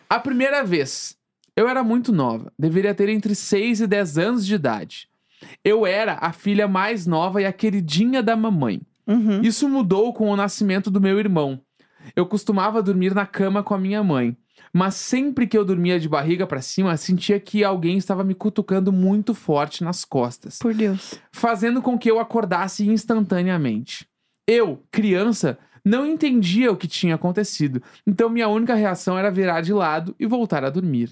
[0.08, 1.16] A primeira vez,
[1.56, 5.08] eu era muito nova, deveria ter entre 6 e 10 anos de idade.
[5.64, 8.80] Eu era a filha mais nova e a queridinha da mamãe.
[9.06, 9.42] Uhum.
[9.42, 11.60] Isso mudou com o nascimento do meu irmão.
[12.14, 14.36] Eu costumava dormir na cama com a minha mãe,
[14.72, 18.92] mas sempre que eu dormia de barriga pra cima, sentia que alguém estava me cutucando
[18.92, 21.14] muito forte nas costas, Por Deus.
[21.32, 24.06] fazendo com que eu acordasse instantaneamente.
[24.46, 29.72] Eu, criança, não entendia o que tinha acontecido, então minha única reação era virar de
[29.72, 31.10] lado e voltar a dormir.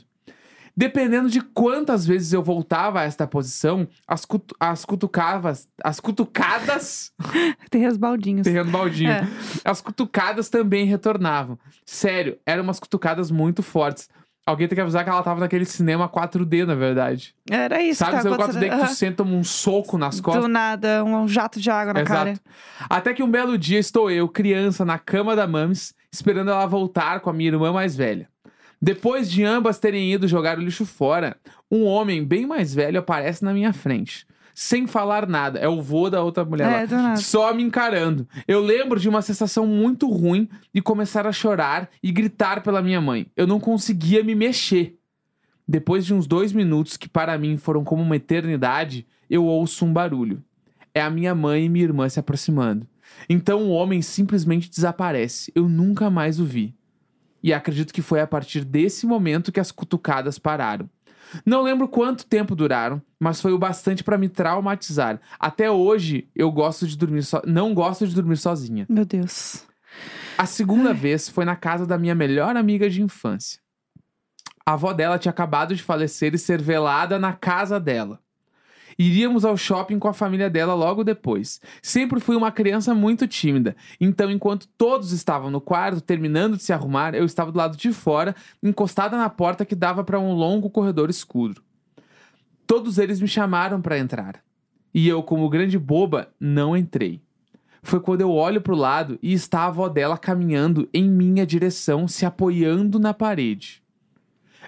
[0.77, 7.13] Dependendo de quantas vezes eu voltava a esta posição, as, cutu as cutucavas, as cutucadas
[7.71, 8.45] Tem os baldinhos.
[8.45, 9.11] terreno baldinho.
[9.11, 9.27] É.
[9.65, 11.59] As cutucadas também retornavam.
[11.85, 14.09] Sério, eram umas cutucadas muito fortes.
[14.47, 17.35] Alguém tem que avisar que ela tava naquele cinema 4D, na verdade.
[17.49, 20.43] Era isso Sabe, tava 4D que tu senta um soco nas costas.
[20.43, 22.31] Do nada, um jato de água na cara.
[22.31, 22.45] Exato.
[22.89, 27.21] Até que um belo dia estou eu, criança, na cama da Mames, esperando ela voltar
[27.21, 28.29] com a minha irmã mais velha.
[28.81, 31.37] Depois de ambas terem ido jogar o lixo fora,
[31.71, 34.27] um homem bem mais velho aparece na minha frente.
[34.55, 35.59] Sem falar nada.
[35.59, 36.81] É o vô da outra mulher lá.
[36.81, 37.17] É, do nada.
[37.17, 38.27] Só me encarando.
[38.49, 43.01] Eu lembro de uma sensação muito ruim de começar a chorar e gritar pela minha
[43.01, 43.27] mãe.
[43.37, 44.99] Eu não conseguia me mexer.
[45.69, 49.93] Depois de uns dois minutos, que para mim foram como uma eternidade, eu ouço um
[49.93, 50.43] barulho.
[50.93, 52.87] É a minha mãe e minha irmã se aproximando.
[53.29, 55.53] Então o homem simplesmente desaparece.
[55.55, 56.75] Eu nunca mais o vi.
[57.43, 60.89] E acredito que foi a partir desse momento que as cutucadas pararam.
[61.47, 65.21] Não lembro quanto tempo duraram, mas foi o bastante para me traumatizar.
[65.39, 67.41] Até hoje eu gosto de dormir so...
[67.47, 68.87] não gosto de dormir sozinha.
[68.89, 69.65] Meu Deus.
[70.37, 73.61] A segunda vez foi na casa da minha melhor amiga de infância.
[74.65, 78.21] A avó dela tinha acabado de falecer e ser velada na casa dela.
[79.03, 81.59] Iríamos ao shopping com a família dela logo depois.
[81.81, 86.71] Sempre fui uma criança muito tímida, então enquanto todos estavam no quarto terminando de se
[86.71, 90.69] arrumar, eu estava do lado de fora, encostada na porta que dava para um longo
[90.69, 91.63] corredor escuro.
[92.67, 94.45] Todos eles me chamaram para entrar.
[94.93, 97.23] E eu, como grande boba, não entrei.
[97.83, 102.07] Foi quando eu olho pro lado e está a avó dela caminhando em minha direção,
[102.07, 103.80] se apoiando na parede.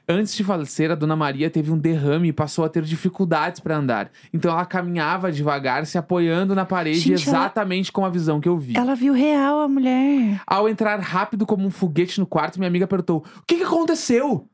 [0.08, 3.76] Antes de falecer, a dona Maria teve um derrame e passou a ter dificuldades para
[3.76, 4.10] andar.
[4.32, 8.48] Então ela caminhava devagar, se apoiando na parede, Gente, ela- exatamente com a visão que
[8.48, 8.76] eu vi.
[8.76, 10.40] Ela viu real a mulher.
[10.46, 14.48] Ao entrar rápido como um foguete no quarto, minha amiga perguntou: O que, que aconteceu?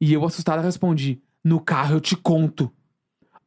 [0.00, 2.72] E eu, assustada, respondi: No carro eu te conto.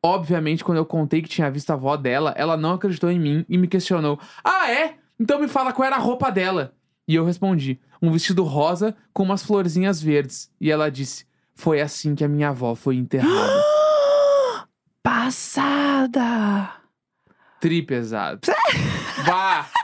[0.01, 3.45] Obviamente, quando eu contei que tinha visto a avó dela, ela não acreditou em mim
[3.49, 4.95] e me questionou: Ah, é?
[5.19, 6.73] Então me fala qual era a roupa dela.
[7.07, 10.49] E eu respondi: Um vestido rosa com umas florzinhas verdes.
[10.62, 11.25] E ela disse:
[11.59, 13.63] Foi assim que a minha avó foi enterrada.
[15.03, 16.71] Passada.
[17.59, 18.39] Tri pesado.
[19.25, 19.65] Bah!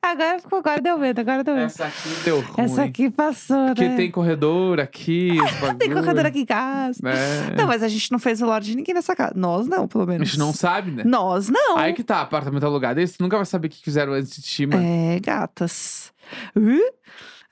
[0.00, 1.66] Agora ficou, agora deu medo, agora deu medo.
[1.66, 2.54] Essa aqui deu ruim.
[2.58, 3.96] Essa aqui passou, Porque né?
[3.96, 5.30] tem corredor aqui.
[5.78, 7.00] Tem bagulho, corredor aqui em casa.
[7.02, 7.14] né?
[7.56, 9.32] Não, mas a gente não fez o lore de ninguém nessa casa.
[9.34, 10.28] Nós não, pelo A menos.
[10.28, 11.02] gente não sabe, né?
[11.06, 11.78] Nós não.
[11.78, 13.00] Aí que tá, apartamento alugado.
[13.00, 14.82] Aí você nunca vai saber o que fizeram antes de ti, mano.
[14.84, 16.12] É, gatas.
[16.54, 16.92] Uh?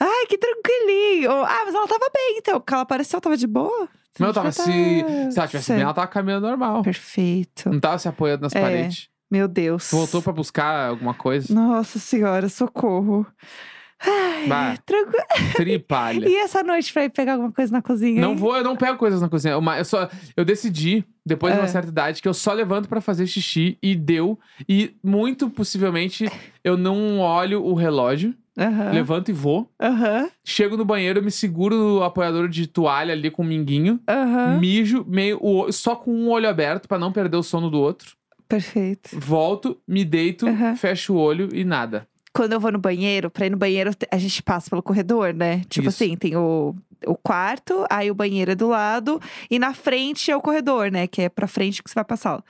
[0.01, 1.31] Ai, que tranquilinho.
[1.31, 2.59] Ah, mas ela tava bem, então.
[2.59, 3.89] Porque ela apareceu, tava de boa.
[4.19, 5.03] Eu tava Devia se.
[5.03, 5.77] tá- Se ela tivesse Sei.
[5.77, 6.83] bem, ela tava caminhando normal.
[6.83, 7.71] Perfeito.
[7.71, 8.61] Não tava se apoiando nas É.
[8.61, 9.09] paredes.
[9.31, 9.91] Meu Deus.
[9.93, 11.53] Voltou pra buscar alguma coisa.
[11.55, 13.25] Nossa senhora, socorro.
[14.03, 15.25] Ai, tranquilo.
[15.55, 16.27] Tripalha.
[16.29, 18.21] E essa noite pra ir pegar alguma coisa na cozinha?
[18.21, 18.37] Não hein?
[18.37, 19.53] vou, eu não pego coisas na cozinha.
[19.53, 21.69] Eu, eu só, eu decidi, depois de uma É.
[21.69, 24.39] certa idade, que eu só levanto pra fazer xixi e deu.
[24.69, 26.25] E muito possivelmente
[26.65, 28.35] eu não olho o relógio.
[28.59, 28.93] Aham.
[28.93, 29.71] levanto e vou.
[29.81, 30.29] Aham.
[30.45, 34.01] Chego no banheiro, me seguro no apoiador de toalha ali com o minguinho.
[34.09, 34.59] Aham.
[34.59, 38.17] Mijo, meio, o só com um olho aberto pra não perder o sono do outro.
[38.49, 39.11] Perfeito.
[39.13, 40.45] Volto, me deito,
[40.77, 42.09] fecho o olho e nada.
[42.33, 45.63] Quando eu vou no banheiro, pra ir no banheiro, a gente passa pelo corredor, né?
[45.69, 46.03] Tipo Isso.
[46.03, 46.75] assim, tem o,
[47.07, 51.07] o quarto, aí o banheiro é do lado, e na frente é o corredor, né?
[51.07, 52.43] Que é pra frente que você vai passar.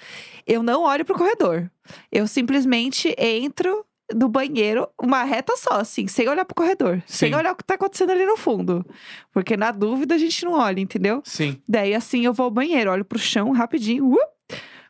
[0.46, 1.70] Eu não olho pro corredor.
[2.12, 3.84] Eu simplesmente entro
[4.14, 7.02] no banheiro, uma reta só, assim, sem olhar pro corredor.
[7.06, 7.36] Sem Sim.
[7.36, 8.84] olhar o que tá acontecendo ali no fundo.
[9.32, 11.22] Porque na dúvida a gente não olha, entendeu?
[11.24, 11.60] Sim.
[11.68, 14.18] Daí assim eu vou ao banheiro, olho pro chão rapidinho, uh,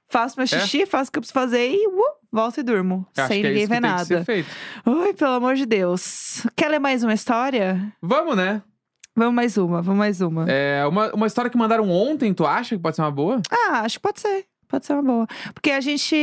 [0.09, 3.07] faço meu xixi, faço o que eu preciso fazer e uh, volto e durmo.
[3.17, 3.27] É?
[3.27, 4.25] Sem é ninguém que ver nada.
[4.87, 6.47] Ai, pelo amor de Deus.
[6.57, 7.93] Quer ler mais uma história?
[8.03, 8.63] Vamos, né?
[9.17, 10.47] Vamos mais uma, vamos mais uma.
[10.49, 13.43] É, uma, uma história que mandaram ontem, tu acha que pode ser uma boa?
[13.51, 14.47] Ah, acho que pode ser.
[14.71, 15.27] Pode ser uma boa.
[15.53, 16.15] Porque a gente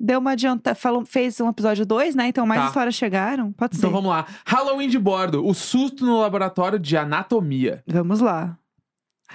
[0.00, 2.28] deu uma adianta, falou, fez um episódio 2, né?
[2.28, 2.66] Então mais Tá.
[2.68, 3.52] histórias chegaram.
[3.52, 3.94] Pode Então ser.
[3.94, 4.26] vamos lá.
[4.46, 5.44] Halloween de bordo.
[5.46, 7.82] O susto no laboratório de anatomia.
[7.86, 8.56] Vamos lá.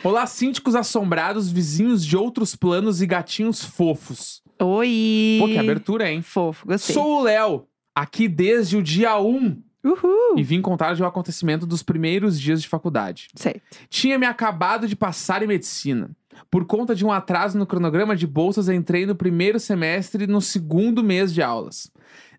[0.04, 4.42] Olá, síndicos assombrados, vizinhos de outros planos e gatinhos fofos.
[4.60, 5.38] Oi.
[5.40, 6.22] Pô, que abertura, hein?
[6.22, 6.94] Fofo, gostei.
[6.94, 10.38] Sou o Léo, aqui desde o dia 1 Uhul.
[10.38, 13.28] e vim contar de um acontecimento dos primeiros dias de faculdade.
[13.36, 13.62] Certo.
[13.90, 16.10] Tinha me acabado de passar em medicina.
[16.50, 21.04] Por conta de um atraso no cronograma de bolsas, entrei no primeiro semestre no segundo
[21.04, 21.92] mês de aulas.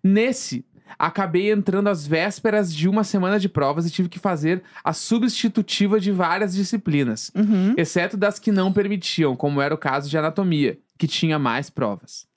[0.03, 0.65] Nesse,
[0.99, 5.99] acabei entrando às vésperas de uma semana de provas e tive que fazer a substitutiva
[5.99, 7.73] de várias disciplinas, Uhum.
[7.77, 12.27] exceto das que não permitiam, como era o caso de anatomia, que tinha mais provas.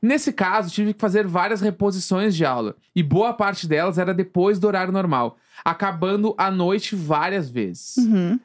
[0.00, 4.58] Nesse caso, tive que fazer várias reposições de aula, e boa parte delas era depois
[4.58, 7.96] do horário normal, acabando à noite várias vezes.
[7.96, 8.38] Uhum.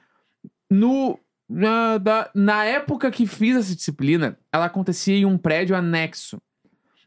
[0.70, 6.42] No, na, da- na época que fiz essa disciplina, ela acontecia em um prédio anexo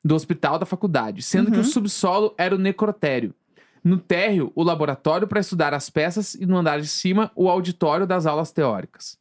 [0.05, 1.63] do hospital da faculdade, sendo que Uhum.
[1.63, 3.35] o subsolo era o necrotério.
[3.83, 8.07] No térreo, o laboratório para estudar as peças e no andar de cima, o auditório
[8.07, 9.19] das aulas teóricas.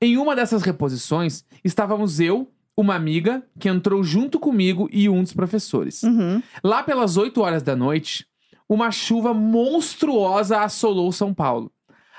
[0.00, 5.32] Em uma dessas reposições, estávamos eu, uma amiga, que entrou junto comigo e um dos
[5.32, 6.02] professores.
[6.02, 6.42] Uhum.
[6.62, 8.26] Lá pelas 8 horas da noite,
[8.68, 11.72] uma chuva monstruosa assolou São Paulo.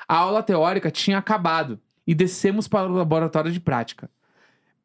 [0.08, 4.10] A aula teórica tinha acabado e descemos para o laboratório de prática.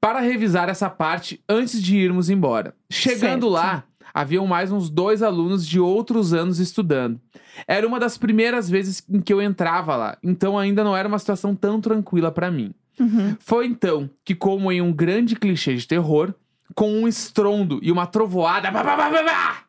[0.01, 2.75] Para revisar essa parte antes de irmos embora.
[2.91, 3.49] Chegando Certo.
[3.49, 7.21] lá, haviam mais uns dois alunos de outros anos estudando.
[7.69, 11.19] Era uma das primeiras vezes em que eu entrava lá, então ainda não era uma
[11.21, 12.75] situação tão tranquila para mim.
[12.99, 13.37] Uhum.
[13.39, 16.35] Foi então que, como em um grande clichê de terror,
[16.75, 19.65] com um estrondo e uma trovoada, pá, pá, pá,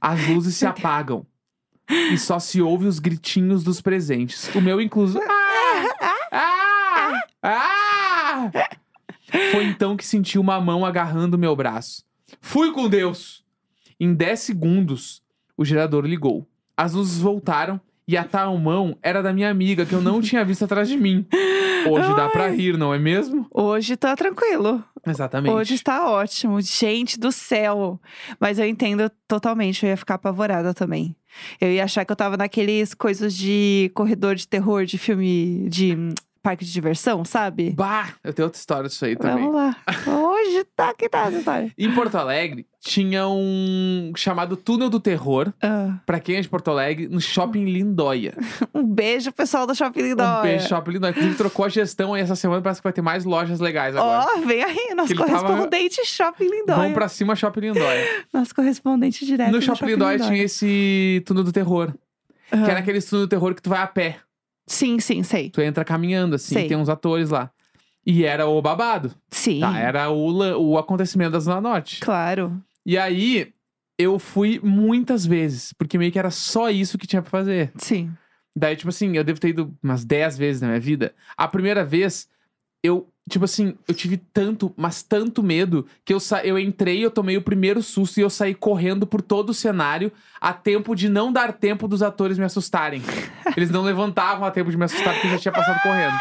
[0.00, 1.24] as luzes se apagam
[1.88, 4.52] e só se ouve os gritinhos dos presentes.
[4.54, 5.18] O meu incluso.
[5.22, 5.43] Ah!
[6.36, 7.22] Ah!
[7.40, 8.50] Ah!
[9.52, 12.02] Foi então que senti uma mão agarrando meu braço.
[12.40, 13.44] Fui com Deus!
[14.00, 15.22] Em 10 segundos,
[15.56, 16.44] o gerador ligou.
[16.76, 20.44] As luzes voltaram e a tal mão era da minha amiga, que eu não tinha
[20.44, 21.24] visto atrás de mim.
[21.88, 23.46] Hoje dá pra rir, não é mesmo?
[23.54, 24.82] Hoje tá tranquilo.
[25.06, 25.52] Exatamente.
[25.52, 26.60] Hoje está ótimo.
[26.60, 28.00] Gente do céu.
[28.40, 31.14] Mas eu entendo totalmente, eu ia ficar apavorada também.
[31.60, 35.94] Eu ia achar que eu tava naqueles coisas de corredor de terror, de filme de
[35.94, 37.70] hum, parque de diversão, sabe?
[37.70, 39.44] Bah, eu tenho outra história disso aí também.
[39.46, 39.74] Vamos lá.
[40.06, 41.72] Hoje tá que tá essa história.
[41.76, 46.70] Em Porto Alegre, tinha um chamado Túnel do Terror, Ah, pra quem é de Porto
[46.70, 48.34] Alegre, no Shopping Lindóia.
[48.74, 50.38] um beijo, pessoal do Shopping Lindóia.
[50.38, 51.10] Um beijo, Shopping Lindóia.
[51.12, 54.26] Inclusive, trocou a gestão aí essa semana, parece que vai ter mais lojas legais agora.
[54.36, 56.76] Ó, vem aí, nosso Que ele tava- correspondente Shopping Lindóia.
[56.78, 58.06] Vamos pra cima, Shopping Lindóia.
[58.32, 61.90] Nosso correspondente direto no do Shopping Lindóia tinha esse Túnel do Terror,
[62.50, 62.68] que Aham.
[62.68, 64.18] era aquele túnel do terror que tu vai a pé.
[64.66, 65.50] Sim, sim, sei.
[65.50, 66.68] Tu entra caminhando, assim, Sei.
[66.68, 67.50] tem uns atores lá.
[68.06, 69.78] E era o babado, Sim, tá?
[69.78, 72.00] Era o, lan- o acontecimento da Zona Norte.
[72.00, 72.62] claro.
[72.84, 73.52] E aí,
[73.98, 77.72] eu fui muitas vezes, porque meio que era só isso que tinha pra fazer.
[77.76, 78.12] Sim.
[78.54, 81.14] Daí, tipo assim, eu devo ter ido umas 10 vezes na minha vida.
[81.36, 82.28] A primeira vez,
[82.82, 87.10] eu, tipo assim, eu tive tanto, mas tanto medo, que eu, sa eu entrei, eu
[87.10, 91.08] tomei o primeiro susto e eu saí correndo por todo o cenário a tempo de
[91.08, 93.02] não dar tempo dos atores me assustarem.
[93.56, 96.14] Eles não levantavam a tempo de me assustar porque eu já tinha passado correndo.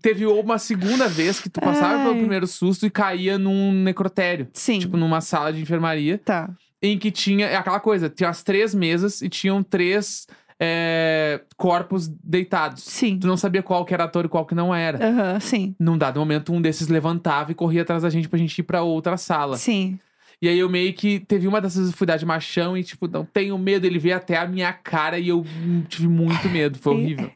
[0.00, 2.18] Teve uma segunda vez que tu passava pelo Ai.
[2.18, 4.48] primeiro susto e caía num necrotério.
[4.52, 4.80] Sim.
[4.80, 6.50] Tipo, numa sala de enfermaria Tá.
[6.82, 10.26] em que tinha é aquela coisa, tinha as três mesas e tinham três
[10.58, 12.82] é, corpos deitados.
[12.84, 13.18] Sim.
[13.18, 15.04] Tu não sabia qual que era ator e qual que não era.
[15.04, 15.74] Aham, sim.
[15.78, 18.82] Num dado momento, um desses levantava e corria atrás da gente pra gente ir pra
[18.82, 19.56] outra sala.
[19.56, 19.98] Sim.
[20.40, 23.24] E aí eu meio que teve uma dessas fui dar de machão e tipo, não
[23.24, 26.94] tenho medo, ele veio até a minha cara e eu hum, tive muito medo, foi
[26.94, 27.30] horrível.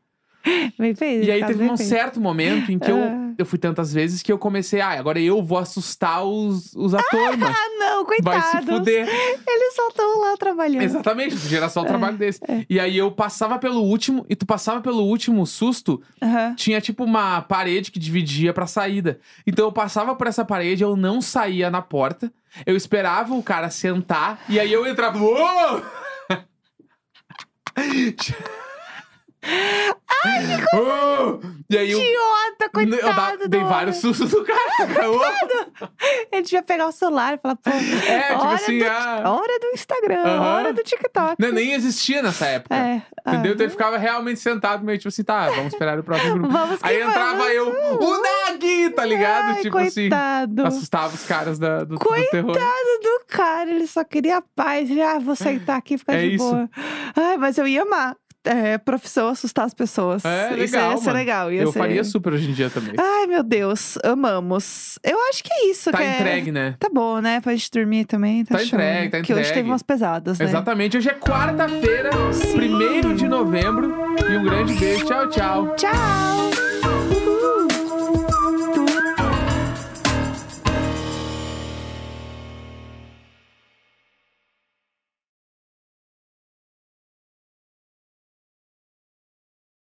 [0.79, 1.27] Bem fez.
[1.27, 1.89] E aí tá teve um feito.
[1.89, 3.33] certo momento em que eu, Ah.
[3.37, 7.43] eu fui tantas vezes que eu comecei, ah, agora eu vou assustar os, os atores.
[7.43, 8.61] Ah, não, Vai coitados.
[8.61, 9.09] se fuder.
[9.47, 10.83] Eles só estão lá trabalhando.
[10.83, 12.41] Exatamente, gerar só o É, trabalho desse.
[12.71, 16.01] E aí eu passava pelo último, e tu passava pelo último susto,
[16.57, 19.19] tinha tipo uma parede que dividia pra saída.
[19.47, 22.33] Então eu passava por essa parede, eu não saía na porta,
[22.65, 25.19] eu esperava o cara sentar, e aí eu entrava.
[25.19, 25.83] Uou!
[30.75, 31.41] Uou!
[31.69, 32.17] E aí eu, Idiota,
[32.59, 34.15] eu da- coitado dei do vários homem.
[34.15, 35.09] sustos do cara.
[35.11, 35.21] Uou!
[36.33, 39.23] Ele devia pegar o celular e falar, pô, É, tipo hora, assim, do, ah.
[39.27, 40.55] hora do Instagram, Aham.
[40.55, 41.37] hora do TikTok.
[41.39, 42.75] Não, nem existia nessa época.
[42.75, 42.95] É.
[42.97, 43.13] Entendeu?
[43.25, 46.49] ah, Então ele ficava realmente sentado, meio tipo assim, tá, vamos esperar o próximo grupo.
[46.49, 47.53] Vamos que Aí entrava vamos.
[47.53, 47.69] eu,
[48.01, 49.45] o Nag, tá ligado?
[49.57, 50.67] Ai, tipo assim, coitado.
[50.67, 52.53] assustava os caras da, do, do Coitado terror.
[52.53, 54.89] do cara, ele só queria paz.
[54.91, 56.45] Ele, ah, vou sentar aqui e ficar É de isso.
[56.49, 56.69] boa.
[57.17, 58.17] Ai, mas eu ia amar.
[58.47, 60.25] É, profissão assustar as pessoas.
[60.25, 61.19] É, Isso legal, ia ser mano.
[61.19, 61.53] legal.
[61.53, 61.79] Ia Eu ser...
[61.79, 62.95] faria super hoje em dia também.
[62.99, 64.99] Ai, meu Deus, amamos.
[65.05, 65.91] Eu acho que é isso.
[65.91, 66.75] tá que é- entregue, né?
[66.79, 67.41] Tá bom, né?
[67.41, 68.45] Pra gente dormir também.
[68.45, 68.79] Tá, Tá show.
[68.79, 70.45] entregue, tá Que hoje teve umas pesadas, né?
[70.45, 70.97] Exatamente.
[70.97, 72.75] Hoje é quarta-feira, Sim.
[73.05, 74.17] 1 de novembro.
[74.31, 75.05] E um grande beijo.
[75.07, 75.75] Tchau, tchau.
[75.77, 76.56] Tchau!